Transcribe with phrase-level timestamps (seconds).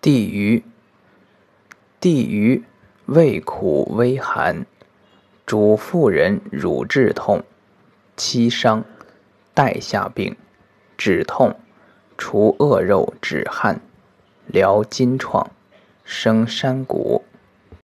[0.00, 0.62] 地榆，
[1.98, 2.62] 地榆
[3.06, 4.64] 味苦微寒，
[5.44, 7.42] 主妇人乳质痛、
[8.16, 8.84] 七伤、
[9.54, 10.36] 带下病、
[10.96, 11.58] 止痛、
[12.16, 13.80] 除恶肉、止汗、
[14.46, 15.50] 疗筋创、
[16.04, 17.24] 生山谷。